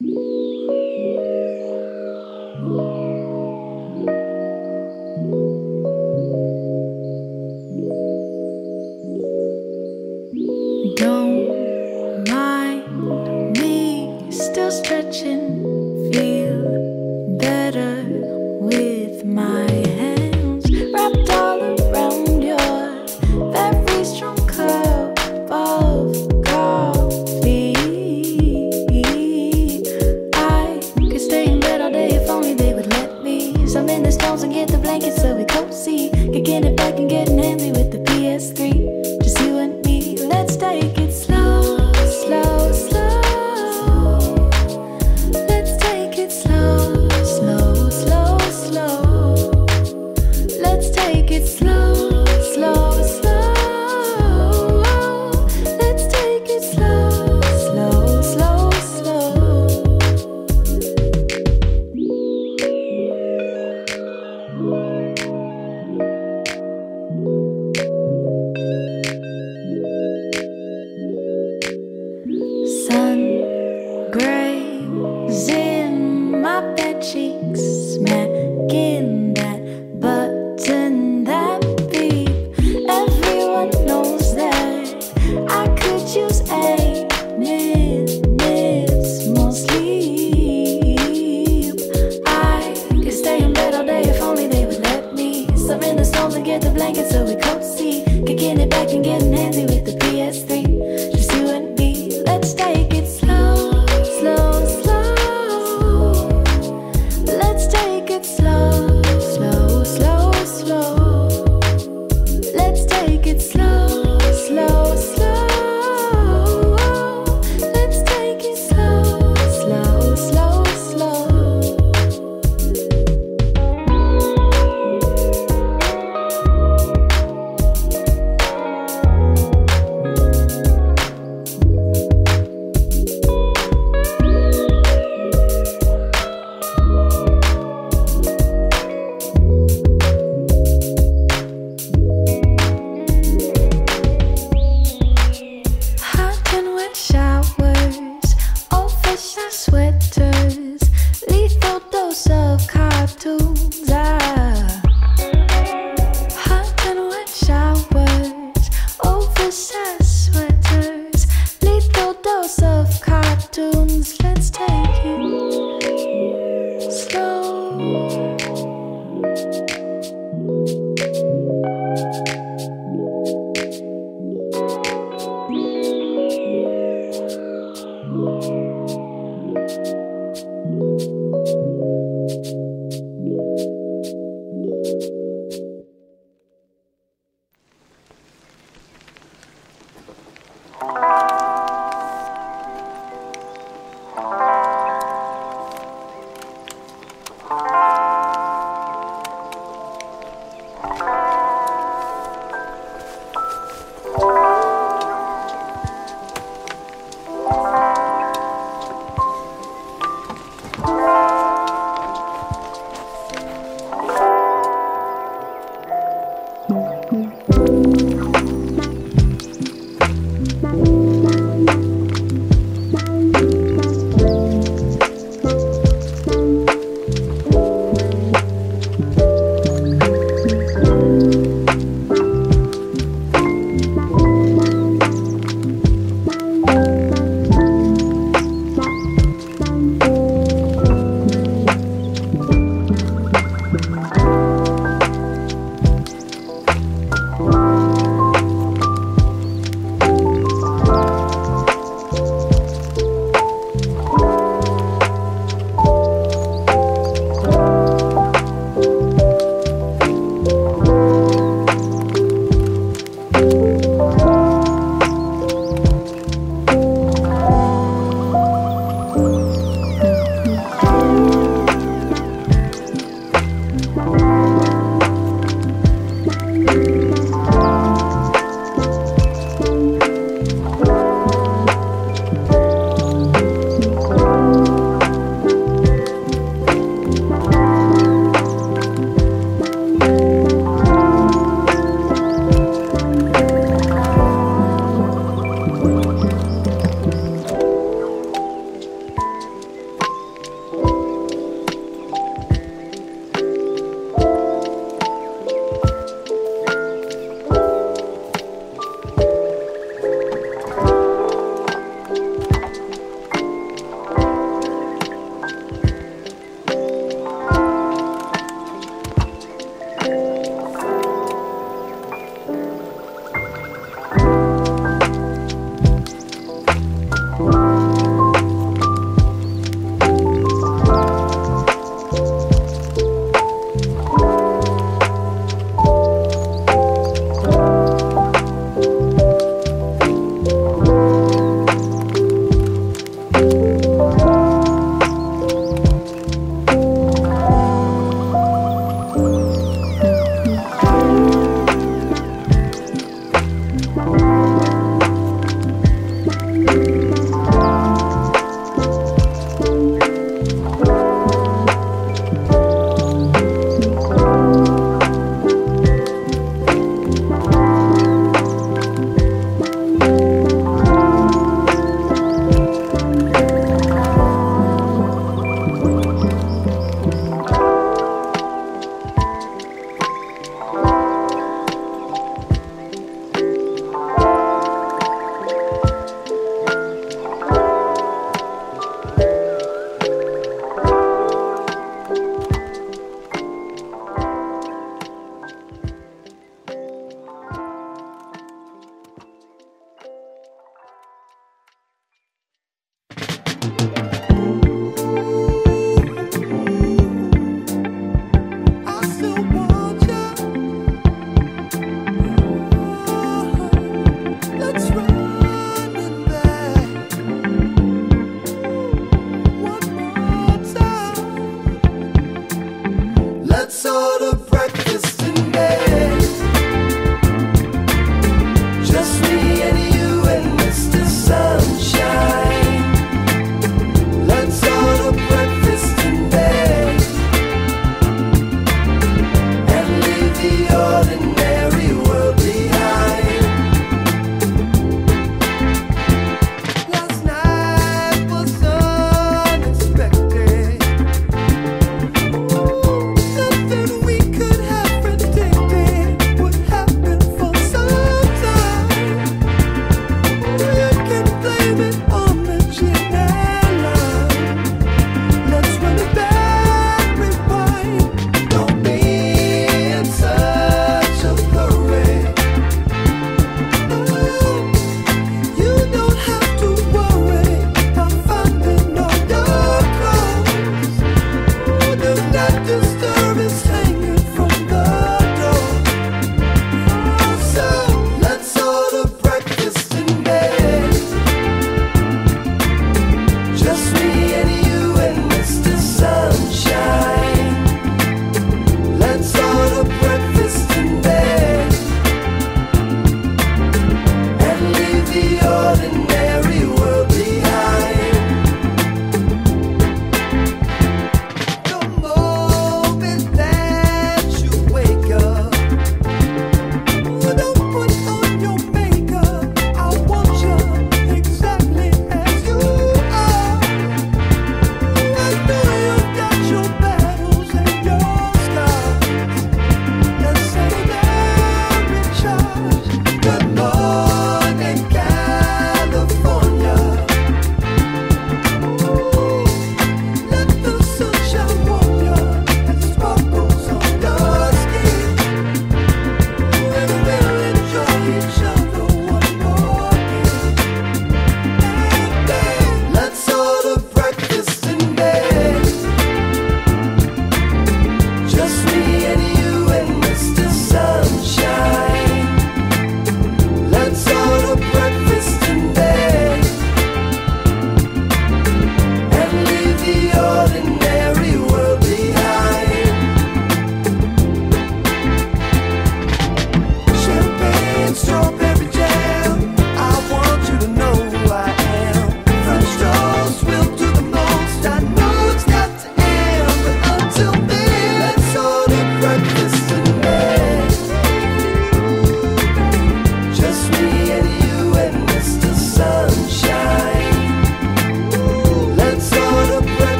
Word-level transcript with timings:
Yeah. 0.00 0.25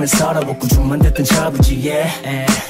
소리이면 0.00 0.06
살아먹고 0.06 0.68
좀만 0.68 0.98
됐던 1.00 1.24
자부지에 1.24 2.06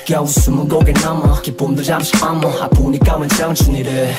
겨우 0.05 0.27
숨은 0.27 0.69
고개 0.69 0.93
넘어 0.93 1.41
기쁨도 1.41 1.83
잠시 1.83 2.13
어머 2.23 2.49
아프니까 2.61 3.17
원청춘이를. 3.17 4.13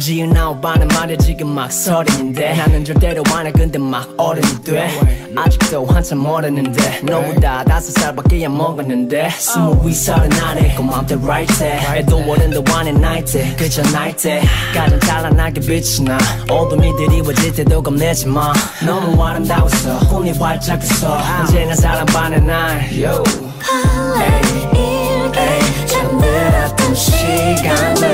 지은 0.00 0.36
아홉 0.36 0.60
반은 0.60 0.88
말야 0.88 1.16
지금 1.16 1.48
막 1.48 1.72
서른인데. 1.72 2.54
나는 2.54 2.84
절대로 2.84 3.22
안해 3.32 3.52
근데 3.52 3.78
막 3.78 4.08
어른이 4.16 4.62
돼. 4.62 4.90
아직도 5.36 5.86
한참 5.86 6.22
멀었는데. 6.22 7.00
너보다 7.02 7.64
다섯 7.64 7.90
살밖에 7.92 8.46
안 8.46 8.56
먹었는데. 8.56 9.30
스무 9.38 9.88
위 9.88 9.92
서른 9.92 10.30
아래 10.40 10.74
고맘대 10.74 11.16
right 11.16 11.58
때 11.58 11.80
애도 11.96 12.16
어른도 12.18 12.62
안해 12.72 12.92
나이 12.92 13.24
때 13.24 13.54
그저 13.56 13.82
나이 13.90 14.16
때 14.16 14.42
가장 14.72 15.00
찬란하게 15.00 15.60
빛이 15.60 16.04
나. 16.04 16.18
어둠이 16.48 16.92
드리워질 16.96 17.54
때도 17.54 17.82
겁내지 17.82 18.26
마. 18.28 18.52
너무 18.84 19.22
아름다웠어. 19.22 19.98
꿈이 20.08 20.30
활짝 20.32 20.78
폈어. 20.78 21.18
언제나 21.40 21.74
사랑받는 21.74 22.43
날 22.43 22.81
Yo. 22.91 23.23
Hey, 24.19 24.41
hey, 25.33 25.87
잠들었던 25.87 26.93
시간들 26.93 28.13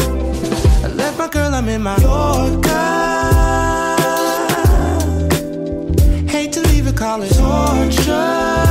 my 1.21 1.27
girl, 1.27 1.53
I'm 1.53 1.69
in 1.69 1.83
my 1.83 1.97
Yorker. 1.97 2.69
Hate 6.27 6.51
to 6.53 6.61
leave 6.61 6.87
it, 6.87 6.97
call 6.97 7.19
torture. 7.19 8.70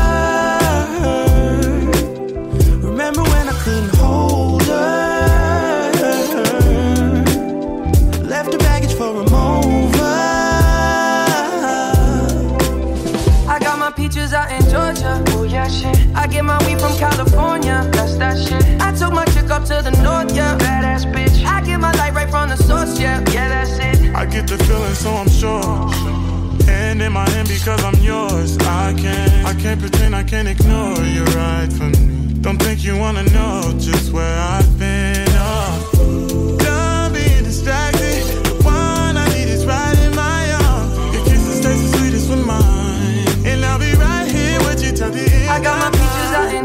Sure. 25.40 25.88
Hand 26.66 27.00
in 27.00 27.12
my 27.12 27.28
hand 27.30 27.49
because 27.49 27.82
I'm 27.82 27.99
yours. 28.02 28.59
I 28.59 28.94
can't, 28.94 29.47
I 29.47 29.54
can't 29.54 29.80
pretend, 29.80 30.14
I 30.14 30.23
can't 30.23 30.49
ignore 30.49 31.02
you 31.04 31.25
right 31.37 31.73
from 31.73 31.92
me. 31.92 32.35
Don't 32.42 32.59
think 32.59 32.85
you 32.85 32.97
wanna 32.99 33.25
know 33.37 33.75
just 33.78 34.12
where 34.12 34.38
I've 34.38 34.78
been. 34.78 35.26
Oh. 35.30 36.00